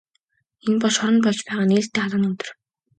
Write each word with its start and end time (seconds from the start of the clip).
Энэ 0.67 0.79
бол 0.81 0.93
шоронд 0.97 1.21
болж 1.25 1.39
байгаа 1.47 1.65
нээлттэй 1.69 2.01
хаалганы 2.01 2.27
өдөр. 2.31 2.49